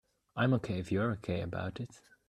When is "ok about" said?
1.11-1.79